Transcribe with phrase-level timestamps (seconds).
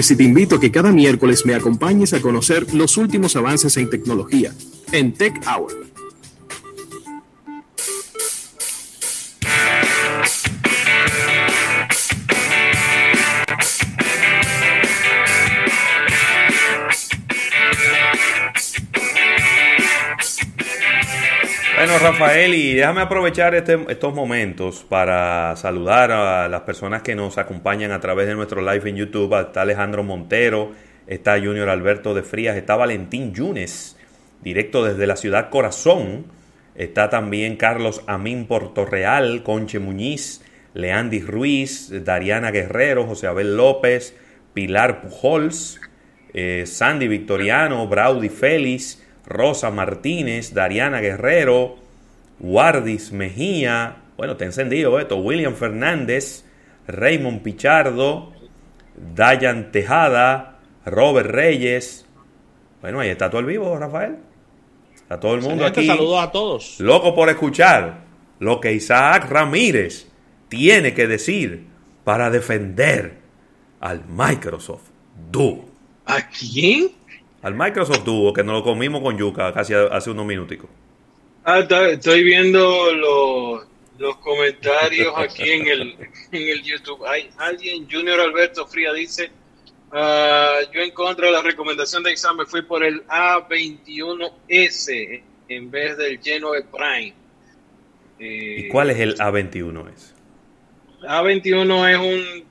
[0.00, 3.90] si te invito a que cada miércoles me acompañes a conocer los últimos avances en
[3.90, 4.54] tecnología
[4.90, 5.91] en Tech Hour.
[21.92, 27.36] Bueno, Rafael, y déjame aprovechar este, estos momentos para saludar a las personas que nos
[27.36, 29.38] acompañan a través de nuestro live en YouTube.
[29.38, 30.72] Está Alejandro Montero,
[31.06, 33.98] está Junior Alberto de Frías, está Valentín Yunes,
[34.40, 36.24] directo desde la ciudad Corazón.
[36.76, 44.16] Está también Carlos Amín Portorreal, Conche Muñiz, Leandri Ruiz, Dariana Guerrero, José Abel López,
[44.54, 45.78] Pilar Pujols,
[46.32, 51.81] eh, Sandy Victoriano, Braudi Félix, Rosa Martínez, Dariana Guerrero,
[52.42, 56.44] Wardis Mejía, bueno, te he encendido esto, William Fernández,
[56.86, 58.32] Raymond Pichardo,
[59.14, 62.06] Dayan Tejada, Robert Reyes.
[62.80, 64.18] Bueno, ahí está todo el vivo, Rafael.
[64.94, 65.86] Está todo el mundo aquí.
[65.86, 66.80] Saludos a todos.
[66.80, 68.00] Loco por escuchar
[68.40, 70.08] lo que Isaac Ramírez
[70.48, 71.66] tiene que decir
[72.04, 73.18] para defender
[73.80, 74.88] al Microsoft
[75.30, 75.64] Duo.
[76.06, 76.90] ¿A quién?
[77.42, 80.68] Al Microsoft Duo, que nos lo comimos con yuca casi hace unos minuticos.
[81.44, 83.66] Ah, estoy viendo los,
[83.98, 85.90] los comentarios aquí en el,
[86.32, 87.04] en el YouTube.
[87.04, 89.32] Hay alguien, Junior Alberto Fría, dice,
[89.90, 95.96] uh, yo en contra de la recomendación de examen fui por el A21S en vez
[95.96, 97.14] del G9 Prime.
[98.18, 100.12] ¿Y cuál es el A21S?
[101.00, 102.44] A21 es un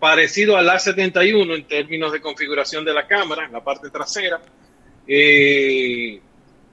[0.00, 4.40] parecido al A71 en términos de configuración de la cámara, en la parte trasera.
[5.06, 6.20] Eh,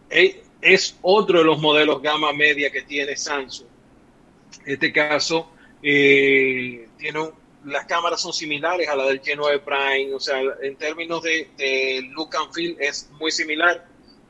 [0.09, 3.67] eh, es otro de los modelos gama media que tiene Samsung.
[4.65, 5.51] En este caso,
[5.83, 7.19] eh, tiene
[7.65, 12.35] las cámaras son similares a la del G9 Prime, o sea, en términos de, look
[12.35, 13.85] and feel es muy similar,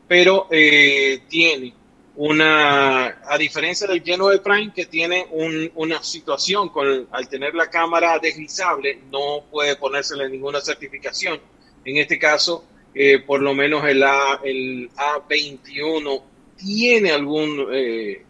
[0.08, 1.74] pero tiene
[2.16, 5.28] una, a diferencia del G9 Prime que tiene
[5.76, 11.40] una situación con, al tener la cámara deslizable, no puede ponérsele ninguna certificación.
[11.84, 16.22] En este caso, eh, por lo menos el, A, el A21
[16.56, 18.24] tiene algún eh,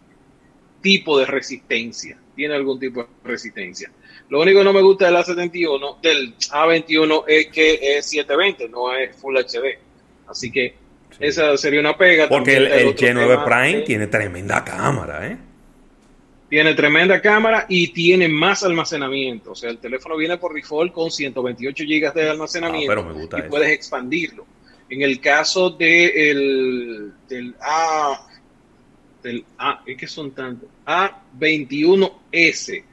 [0.80, 3.92] tipo de resistencia, tiene algún tipo de resistencia.
[4.28, 8.92] Lo único que no me gusta del A71, del A21 es que es 720, no
[8.92, 9.78] es Full HD.
[10.26, 10.74] Así que
[11.20, 12.28] esa sería una pega.
[12.28, 15.38] Porque el, el G9 Prime tiene tremenda cámara, ¿eh?
[16.48, 19.52] Tiene tremenda cámara y tiene más almacenamiento.
[19.52, 22.92] O sea, el teléfono viene por default con 128 GB de almacenamiento.
[22.92, 24.46] Ah, pero me gusta y puedes expandirlo.
[24.88, 28.26] En el caso de el, del A,
[29.22, 32.84] del A, es que son tantos, A21S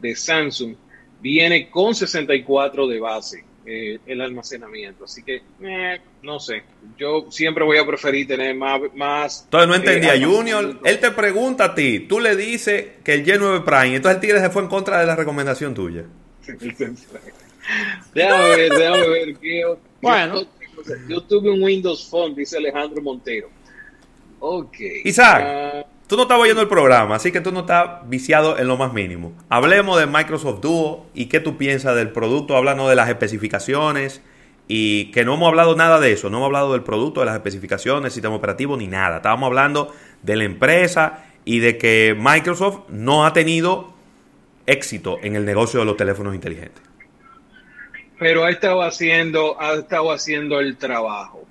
[0.00, 0.76] de Samsung,
[1.20, 5.04] viene con 64 de base eh, el almacenamiento.
[5.04, 6.62] Así que, eh, no sé,
[6.96, 8.80] yo siempre voy a preferir tener más...
[8.94, 13.14] más entonces no entendía, eh, Junior, él te pregunta a ti, tú le dices que
[13.14, 16.04] el G9 Prime, entonces el tigre se fue en contra de la recomendación tuya.
[18.14, 19.36] déjame ver, déjame ver.
[20.00, 20.59] bueno.
[21.08, 23.48] Yo tuve un Windows Phone, dice Alejandro Montero.
[24.40, 24.76] Ok.
[25.04, 25.42] Isaac.
[25.44, 28.76] Ah, Tú no estás oyendo el programa, así que tú no estás viciado en lo
[28.76, 29.32] más mínimo.
[29.48, 34.20] Hablemos de Microsoft Duo y qué tú piensas del producto, hablando de las especificaciones
[34.66, 37.36] y que no hemos hablado nada de eso, no hemos hablado del producto, de las
[37.36, 39.18] especificaciones, sistema operativo ni nada.
[39.18, 43.92] Estábamos hablando de la empresa y de que Microsoft no ha tenido
[44.66, 46.89] éxito en el negocio de los teléfonos inteligentes.
[48.20, 51.42] Pero ha estado haciendo, ha estado haciendo el trabajo.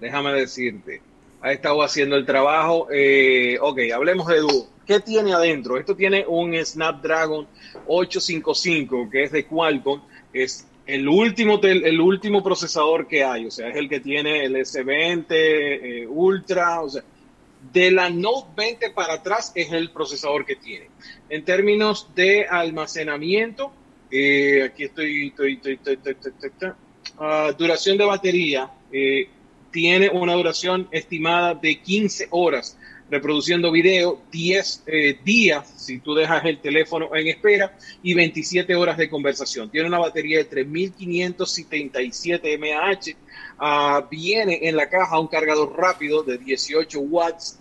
[0.00, 1.00] Déjame decirte
[1.44, 2.88] ha estado haciendo el trabajo.
[2.90, 4.66] Eh, ok, hablemos de Duo.
[4.86, 5.78] ¿Qué tiene adentro?
[5.78, 7.46] Esto tiene un Snapdragon
[7.86, 10.00] 855 que es de Qualcomm.
[10.32, 14.56] Es el último, el último procesador que hay, o sea, es el que tiene el
[14.56, 17.02] S20 eh, Ultra, o sea,
[17.72, 20.88] de la Note 20 para atrás es el procesador que tiene.
[21.28, 23.70] En términos de almacenamiento,
[24.10, 26.70] eh, aquí estoy, estoy, estoy, estoy
[27.18, 29.28] uh, duración de batería, eh,
[29.70, 32.76] tiene una duración estimada de 15 horas
[33.10, 38.96] reproduciendo video, 10 eh, días si tú dejas el teléfono en espera y 27 horas
[38.96, 39.70] de conversación.
[39.70, 42.98] Tiene una batería de 3577 mAh.
[43.58, 47.58] Ah, viene en la caja un cargador rápido de 18 watts.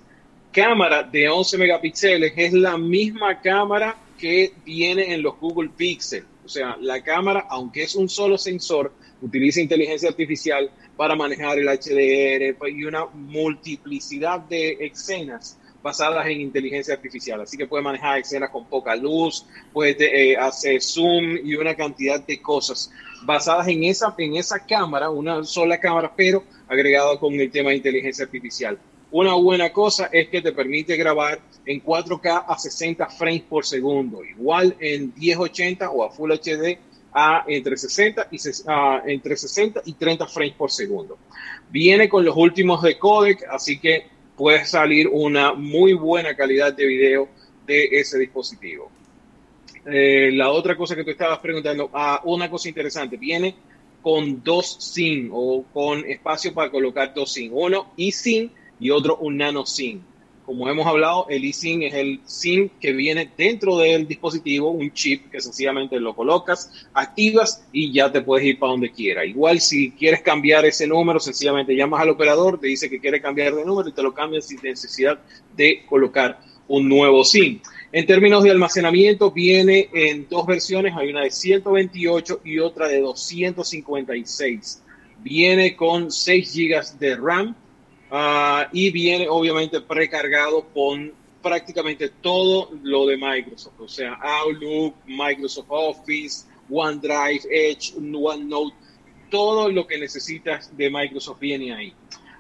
[0.52, 2.34] Cámara de 11 megapíxeles.
[2.36, 6.26] Es la misma cámara que viene en los Google Pixel.
[6.46, 11.68] O sea, la cámara, aunque es un solo sensor, utiliza inteligencia artificial para manejar el
[11.68, 17.42] HDR y una multiplicidad de escenas basadas en inteligencia artificial.
[17.42, 22.26] Así que puede manejar escenas con poca luz, puede eh, hacer zoom y una cantidad
[22.26, 22.92] de cosas
[23.26, 27.78] basadas en esa, en esa cámara, una sola cámara, pero agregada con el tema de
[27.78, 28.78] inteligencia artificial.
[29.14, 34.24] Una buena cosa es que te permite grabar en 4K a 60 frames por segundo,
[34.26, 36.80] igual en 1080 o a Full HD
[37.14, 38.38] a entre 60 y,
[39.06, 41.20] entre 60 y 30 frames por segundo.
[41.70, 46.88] Viene con los últimos de codec, así que puede salir una muy buena calidad de
[46.88, 47.30] video
[47.68, 48.90] de ese dispositivo.
[49.86, 53.54] Eh, la otra cosa que tú estabas preguntando, ah, una cosa interesante, viene
[54.02, 59.38] con dos SIM o con espacio para colocar dos SIM, uno eSIM y otro un
[59.38, 60.02] nano SIM.
[60.46, 65.32] Como hemos hablado, el eSIM es el SIM que viene dentro del dispositivo, un chip
[65.32, 69.26] que sencillamente lo colocas, activas y ya te puedes ir para donde quiera.
[69.26, 73.56] Igual si quieres cambiar ese número, sencillamente llamas al operador, te dice que quiere cambiar
[73.56, 75.18] de número y te lo cambias sin necesidad
[75.56, 77.62] de colocar un nuevo SIM.
[77.94, 83.00] En términos de almacenamiento, viene en dos versiones, hay una de 128 y otra de
[83.00, 84.82] 256.
[85.20, 87.56] Viene con 6 GB de RAM
[88.14, 91.12] uh, y viene obviamente precargado con
[91.42, 98.76] prácticamente todo lo de Microsoft, o sea, Outlook, Microsoft Office, OneDrive, Edge, OneNote,
[99.30, 101.94] todo lo que necesitas de Microsoft viene ahí.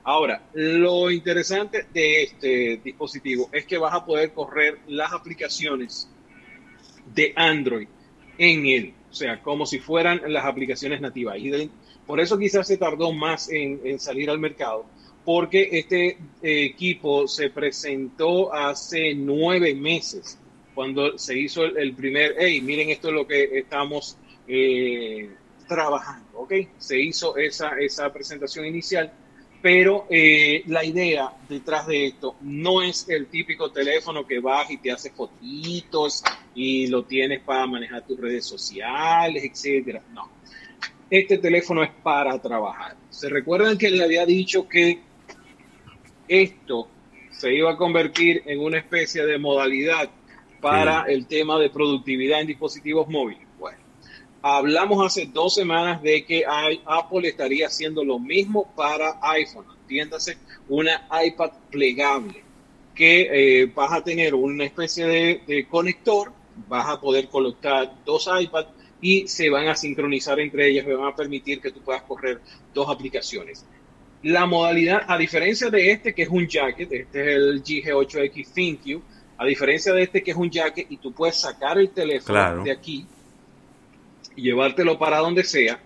[0.05, 6.09] Ahora, lo interesante de este dispositivo es que vas a poder correr las aplicaciones
[7.13, 7.87] de Android
[8.37, 11.37] en él, o sea, como si fueran las aplicaciones nativas.
[11.37, 11.69] Y
[12.05, 14.85] por eso quizás se tardó más en, salir al mercado,
[15.25, 20.37] porque este eh, equipo se presentó hace nueve meses,
[20.73, 24.17] cuando se hizo el, primer, hey, miren, esto es lo que estamos
[24.47, 25.29] eh,
[25.67, 26.53] trabajando, ¿ok?
[26.77, 29.11] Se hizo esa, esa presentación inicial
[29.63, 34.75] pero eh, la idea detrás de esto no es el típico teléfono que vas y
[34.75, 36.21] te hace fotitos
[36.53, 40.03] y lo tienes para manejar tus redes sociales, etcétera.
[40.11, 40.27] No.
[41.09, 42.97] Este teléfono es para trabajar.
[43.09, 44.99] Se recuerdan que le había dicho que
[46.27, 46.87] esto
[47.31, 50.09] se iba a convertir en una especie de modalidad
[50.61, 53.43] para el tema de productividad en dispositivos móviles.
[54.45, 60.37] Hablamos hace dos semanas de que Apple estaría haciendo lo mismo para iPhone, entiéndase,
[60.67, 62.43] una iPad plegable,
[62.93, 65.05] que eh, vas a tener una especie
[65.47, 66.33] de, conector,
[66.67, 68.67] vas a poder colocar dos iPads
[68.99, 72.41] y se van a sincronizar entre ellas, y van a permitir que tú puedas correr
[72.73, 73.65] dos aplicaciones.
[74.23, 79.01] La modalidad, a diferencia de este que es un jacket, este es el GG8X ThinQ,
[79.37, 82.71] a diferencia de este que es un jacket y tú puedes sacar el teléfono de
[82.71, 83.05] aquí
[84.35, 85.79] y llevártelo para donde sea.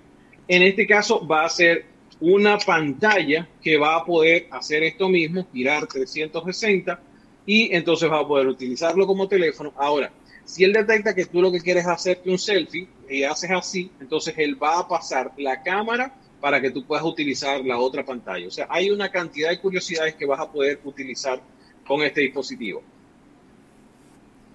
[0.47, 1.85] En este caso va a ser
[2.19, 6.99] una pantalla que va a poder hacer esto mismo, girar 360
[7.45, 9.73] y entonces va a poder utilizarlo como teléfono.
[9.77, 10.11] Ahora,
[10.45, 13.91] si él detecta que tú lo que quieres es hacerte un selfie y haces así,
[13.99, 18.47] entonces él va a pasar la cámara para que tú puedas utilizar la otra pantalla.
[18.47, 21.41] O sea, hay una cantidad de curiosidades que vas a poder utilizar
[21.85, 22.83] con este dispositivo.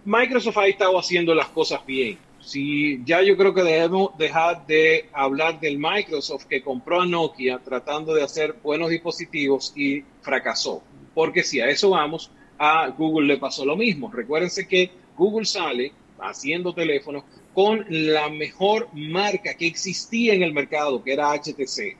[0.05, 5.09] Microsoft ha estado haciendo las cosas bien si ya yo creo que debemos dejar de
[5.13, 10.83] hablar del Microsoft que compró a Nokia tratando de hacer buenos dispositivos y fracasó.
[11.15, 14.11] Porque si a eso vamos, a Google le pasó lo mismo.
[14.11, 21.03] Recuérdense que Google sale haciendo teléfonos con la mejor marca que existía en el mercado,
[21.03, 21.97] que era HTC.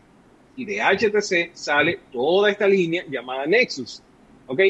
[0.57, 4.03] Y de HTC sale toda esta línea llamada Nexus.
[4.47, 4.61] ¿Ok?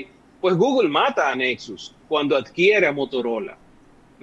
[0.41, 3.57] Pues Google mata a Nexus cuando adquiere a Motorola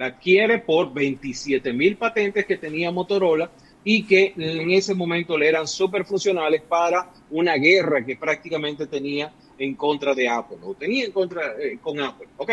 [0.00, 3.50] la adquiere por 27 mil patentes que tenía Motorola
[3.84, 9.30] y que en ese momento le eran súper funcionales para una guerra que prácticamente tenía
[9.58, 12.50] en contra de Apple, o tenía en contra eh, con Apple, ¿ok?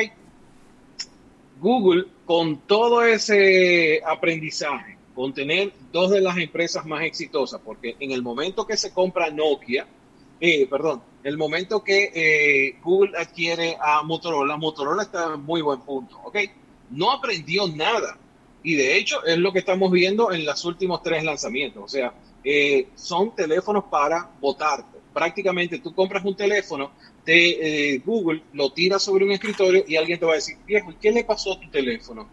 [1.59, 8.11] Google, con todo ese aprendizaje, con tener dos de las empresas más exitosas, porque en
[8.11, 9.87] el momento que se compra Nokia,
[10.39, 15.81] eh, perdón, el momento que eh, Google adquiere a Motorola, Motorola está en muy buen
[15.81, 16.37] punto, ¿ok?
[16.91, 18.17] no aprendió nada.
[18.63, 21.83] Y de hecho es lo que estamos viendo en los últimos tres lanzamientos.
[21.83, 24.97] O sea, eh, son teléfonos para votarte.
[25.13, 26.91] Prácticamente tú compras un teléfono
[27.27, 27.49] de
[27.95, 31.11] eh, Google, lo tiras sobre un escritorio y alguien te va a decir, viejo, ¿qué
[31.11, 32.29] le pasó a tu teléfono?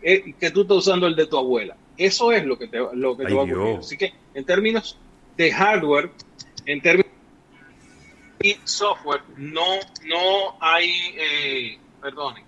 [0.00, 1.76] Eh, que tú estás usando el de tu abuela.
[1.98, 3.78] Eso es lo que te, lo que te va a ocurrir.
[3.80, 4.96] Así que en términos
[5.36, 6.10] de hardware,
[6.64, 7.10] en términos
[8.38, 12.44] de software, no, no hay, eh, perdonen,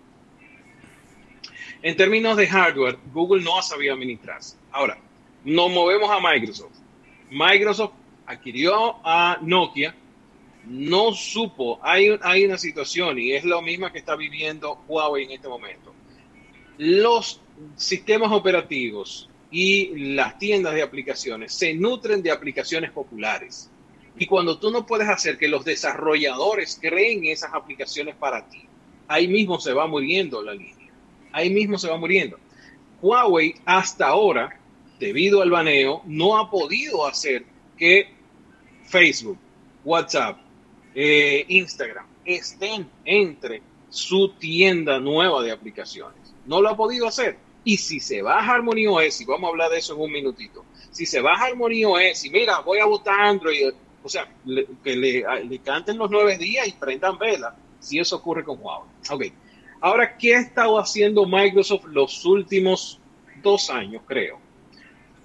[1.82, 4.56] en términos de hardware, Google no ha sabido administrarse.
[4.70, 4.98] Ahora,
[5.44, 6.76] nos movemos a Microsoft.
[7.30, 7.92] Microsoft
[8.24, 9.96] adquirió a Nokia.
[10.68, 15.32] No supo, hay, hay una situación y es lo misma que está viviendo Huawei en
[15.32, 15.94] este momento.
[16.76, 17.40] Los
[17.76, 23.70] sistemas operativos y las tiendas de aplicaciones se nutren de aplicaciones populares.
[24.18, 28.62] Y cuando tú no puedes hacer que los desarrolladores creen esas aplicaciones para ti,
[29.06, 30.90] ahí mismo se va muriendo la línea.
[31.32, 32.38] Ahí mismo se va muriendo.
[33.00, 34.60] Huawei hasta ahora,
[34.98, 37.44] debido al baneo, no ha podido hacer
[37.76, 38.08] que
[38.84, 39.38] Facebook,
[39.84, 40.38] WhatsApp,
[41.00, 46.18] eh, Instagram estén entre su tienda nueva de aplicaciones.
[46.44, 47.38] No lo ha podido hacer.
[47.62, 50.64] Y si se baja Harmony OS, y vamos a hablar de eso en un minutito,
[50.90, 53.70] si se baja Harmony OS y mira, voy a botar Android,
[54.02, 54.28] o sea,
[54.82, 58.88] que le, le, canten los nueve días y prendan vela, si eso ocurre con Huawei.
[59.08, 59.24] Ok.
[59.80, 62.98] Ahora, ¿qué ha estado haciendo Microsoft los últimos
[63.40, 64.40] dos años, creo?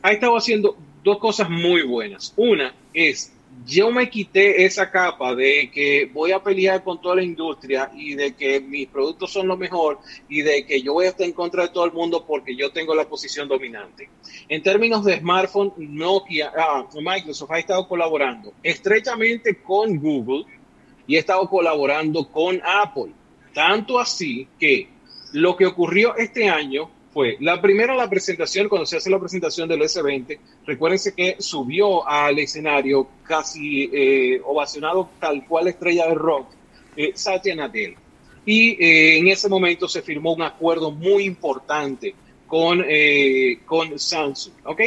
[0.04, 2.32] Ha estado haciendo dos cosas muy buenas.
[2.38, 3.34] Una es
[3.66, 8.16] yo me quité esa capa de que voy a pelear con toda la industria y
[8.16, 11.34] de que mis productos son lo mejor y de que yo voy a estar en
[11.34, 14.10] contra de todo el mundo porque yo tengo la posición dominante.
[14.50, 20.46] En términos de smartphone, Nokia, ah, Microsoft ha estado colaborando estrechamente con Google
[21.08, 23.14] y ha estado colaborando con Apple.
[23.54, 24.90] Tanto así que
[25.32, 29.70] lo que ocurrió este año fue la primera la presentación, cuando se hace la presentación
[29.70, 36.48] del S20, recuérdense que subió al escenario casi eh, ovacionado tal cual estrella de rock,
[36.98, 37.98] eh, Satya Nadella.
[38.46, 42.16] Y eh, en ese momento se firmó un acuerdo muy importante
[42.48, 42.84] con,
[43.66, 44.82] con Samsung, ¿ok?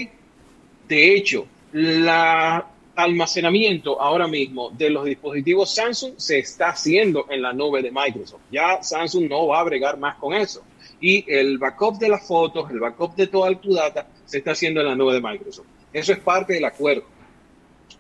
[0.88, 2.64] De hecho, la
[2.96, 8.40] almacenamiento ahora mismo de los dispositivos Samsung se está haciendo en la nube de Microsoft.
[8.50, 10.62] Ya Samsung no va a bregar más con eso
[11.00, 14.80] y el backup de las fotos, el backup de toda tu data se está haciendo
[14.80, 15.66] en la nube de Microsoft.
[15.92, 17.04] Eso es parte del acuerdo.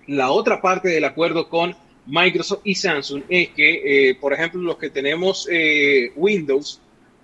[0.06, 1.76] La otra parte del acuerdo con
[2.06, 6.80] Microsoft y Samsung es que, eh, por ejemplo, los que tenemos eh, Windows,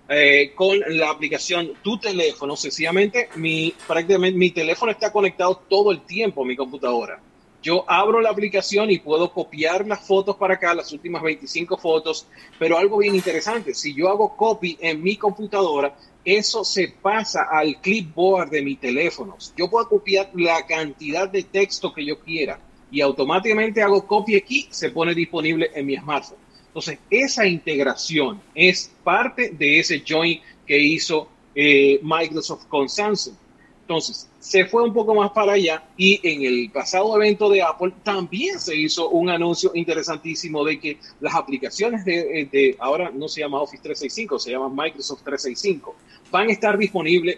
[0.09, 6.01] eh, con la aplicación Tu teléfono, sencillamente mi, prácticamente mi teléfono está conectado todo el
[6.01, 7.19] tiempo a mi computadora
[7.63, 12.27] yo abro la aplicación y puedo copiar las fotos para acá, las últimas 25 fotos,
[12.59, 17.79] pero algo bien interesante, si yo hago copy en mi computadora, eso se pasa al
[17.81, 19.37] clipboard de mi teléfono.
[19.57, 22.59] Yo puedo copiar la cantidad de texto que yo quiera
[22.91, 26.37] y automáticamente hago copy aquí, se pone disponible en mi smartphone.
[26.67, 33.35] Entonces, esa integración es parte de ese joint que hizo eh, Microsoft con Samsung.
[33.81, 37.93] Entonces, se fue un poco más para allá y en el pasado evento de Apple
[38.03, 43.39] también se hizo un anuncio interesantísimo de que las aplicaciones de, de, ahora no se
[43.39, 45.95] llama Office 365, se llama Microsoft 365,
[46.29, 47.37] van a estar disponibles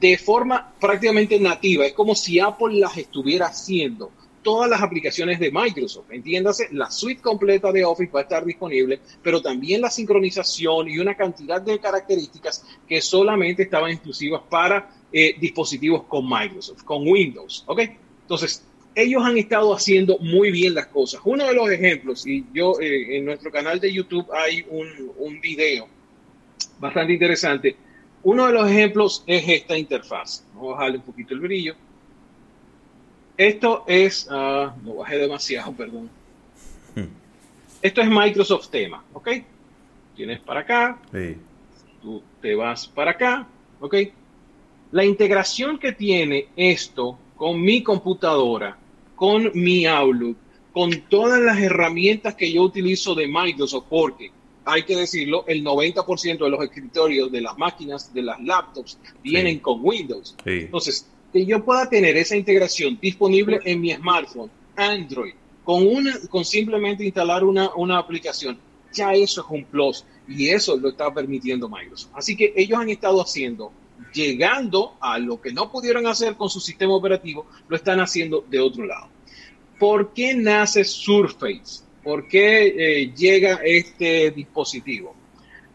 [0.00, 1.84] de forma prácticamente nativa.
[1.84, 4.10] Es como si Apple las estuviera haciendo.
[4.42, 9.00] Todas las aplicaciones de Microsoft, entiéndase, la suite completa de Office va a estar disponible,
[9.22, 15.36] pero también la sincronización y una cantidad de características que solamente estaban exclusivas para eh,
[15.38, 17.80] dispositivos con Microsoft, con Windows, ¿ok?
[18.22, 18.64] Entonces,
[18.96, 21.20] ellos han estado haciendo muy bien las cosas.
[21.24, 25.40] Uno de los ejemplos, y yo eh, en nuestro canal de YouTube hay un, un,
[25.40, 25.86] video
[26.80, 27.76] bastante interesante.
[28.22, 30.44] Uno de los ejemplos es esta interfaz.
[30.54, 31.74] Vamos a bajarle un poquito el brillo.
[33.36, 36.08] Esto es, uh, no bajé demasiado, perdón.
[36.94, 37.08] Hmm.
[37.82, 39.28] Esto es Microsoft Tema, ¿ok?
[40.16, 41.36] Tienes para acá, sí.
[42.00, 43.46] tú te vas para acá,
[43.80, 43.94] ¿ok?
[44.96, 48.78] La integración que tiene esto con mi computadora,
[49.14, 50.38] con mi Outlook,
[50.72, 54.30] con todas las herramientas que yo utilizo de Microsoft, porque
[54.64, 59.58] hay que decirlo, el 90% de los escritorios de las máquinas, de las laptops, vienen
[59.58, 60.34] con Windows.
[60.46, 66.42] Entonces, que yo pueda tener esa integración disponible en mi smartphone, Android, con, una, con
[66.42, 68.56] simplemente instalar una, una aplicación,
[68.94, 72.12] ya eso es un plus y eso lo está permitiendo Microsoft.
[72.14, 73.70] Así que ellos han estado haciendo
[74.12, 78.60] llegando a lo que no pudieron hacer con su sistema operativo, lo están haciendo de
[78.60, 79.08] otro lado.
[79.78, 81.84] ¿Por qué nace Surface?
[82.02, 85.14] ¿Por qué eh, llega este dispositivo?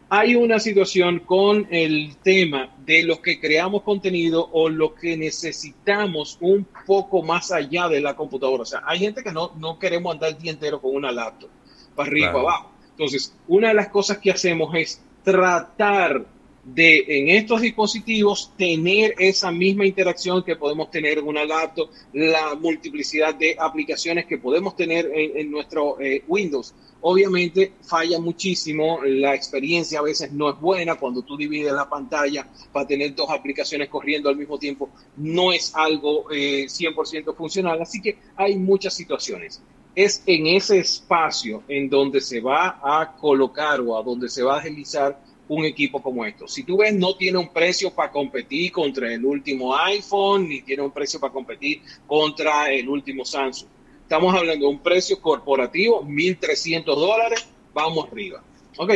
[0.09, 6.37] Hay una situación con el tema de los que creamos contenido o lo que necesitamos
[6.41, 8.63] un poco más allá de la computadora.
[8.63, 11.49] O sea, hay gente que no, no queremos andar el día entero con una laptop,
[11.95, 12.71] para arriba y para abajo.
[12.89, 16.25] Entonces, una de las cosas que hacemos es tratar
[16.63, 22.55] de en estos dispositivos tener esa misma interacción que podemos tener en una laptop, la
[22.55, 26.73] multiplicidad de aplicaciones que podemos tener en, nuestro eh, Windows.
[27.01, 32.47] Obviamente falla muchísimo, la experiencia a veces no es buena cuando tú divides la pantalla
[32.71, 38.01] para tener dos aplicaciones corriendo al mismo tiempo, no es algo 100% eh, funcional, así
[38.01, 39.61] que hay muchas situaciones.
[39.95, 44.59] es en ese espacio en donde se va a colocar o a donde se va
[44.59, 45.19] a deslizar
[45.53, 46.47] un equipo como esto.
[46.47, 50.81] Si tú ves, no tiene un precio para competir contra el último iPhone, ni tiene
[50.81, 53.67] un precio para competir contra el último Samsung.
[54.01, 58.41] Estamos hablando de un precio corporativo, 1.300 dólares, vamos arriba.
[58.77, 58.91] Ok,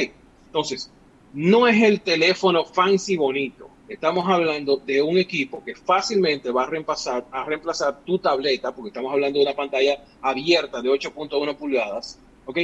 [0.46, 0.90] entonces,
[1.34, 3.70] no es el teléfono fancy bonito.
[3.90, 8.88] Estamos hablando de un equipo que fácilmente va a reemplazar, a reemplazar tu tableta, porque
[8.90, 12.18] estamos hablando de una pantalla abierta de 8.1 pulgadas.
[12.46, 12.60] ¿ok?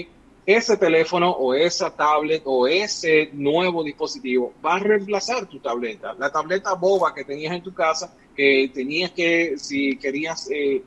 [0.46, 6.16] Ese teléfono o esa tablet o ese nuevo dispositivo va a reemplazar tu tableta.
[6.18, 10.82] La tableta boba que tenías en tu casa, que tenías que, si querías, eh,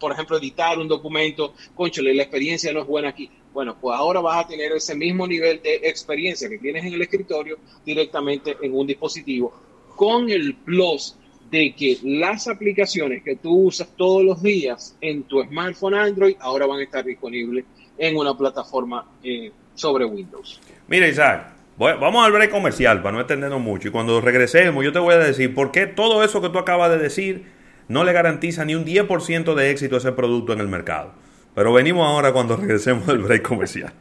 [0.00, 3.30] por ejemplo, editar un documento, conchole, la experiencia no es buena aquí.
[3.52, 7.02] Bueno, pues ahora vas a tener ese mismo nivel de experiencia que tienes en el
[7.02, 9.52] escritorio directamente en un dispositivo
[9.94, 11.16] con el plus
[11.50, 16.66] de que las aplicaciones que tú usas todos los días en tu smartphone Android ahora
[16.66, 17.66] van a estar disponibles
[17.98, 20.60] en una plataforma eh, sobre Windows.
[20.88, 21.46] Mira, Isaac,
[21.76, 23.88] vamos al break comercial para no extendernos mucho.
[23.88, 26.90] Y cuando regresemos, yo te voy a decir por qué todo eso que tú acabas
[26.90, 27.46] de decir
[27.88, 31.12] no le garantiza ni un 10% de éxito a ese producto en el mercado.
[31.54, 33.92] Pero venimos ahora cuando regresemos del break comercial.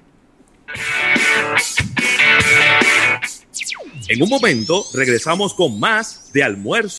[4.07, 6.89] En un momento regresamos con más de almuerzo